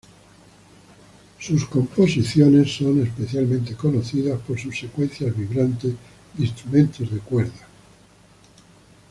[1.39, 5.93] Sus composiciones son especialmente conocidas por sus secuencias vibrantes
[6.33, 7.67] de instrumentos de cuerda.